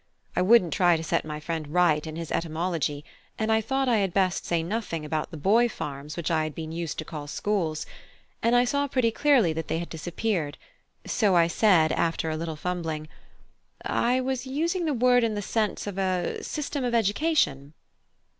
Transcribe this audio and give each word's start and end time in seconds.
I 0.35 0.41
wouldn't 0.41 0.73
try 0.73 0.97
to 0.97 1.03
set 1.03 1.25
my 1.25 1.39
friend 1.39 1.67
right 1.67 2.07
in 2.07 2.15
his 2.15 2.31
etymology; 2.31 3.05
and 3.37 3.51
I 3.51 3.61
thought 3.61 3.87
I 3.87 3.97
had 3.97 4.15
best 4.15 4.47
say 4.47 4.63
nothing 4.63 5.05
about 5.05 5.29
the 5.29 5.37
boy 5.37 5.69
farms 5.69 6.17
which 6.17 6.31
I 6.31 6.41
had 6.43 6.55
been 6.55 6.71
used 6.71 6.97
to 6.97 7.05
call 7.05 7.27
schools, 7.27 7.85
as 8.41 8.51
I 8.51 8.63
saw 8.65 8.87
pretty 8.87 9.11
clearly 9.11 9.53
that 9.53 9.67
they 9.67 9.77
had 9.77 9.89
disappeared; 9.89 10.57
so 11.05 11.35
I 11.35 11.45
said 11.45 11.91
after 11.91 12.31
a 12.31 12.35
little 12.35 12.55
fumbling, 12.55 13.09
"I 13.85 14.19
was 14.21 14.47
using 14.47 14.85
the 14.85 14.95
word 14.95 15.23
in 15.23 15.35
the 15.35 15.41
sense 15.43 15.85
of 15.85 15.99
a 15.99 16.41
system 16.43 16.83
of 16.83 16.95
education." 16.95 17.73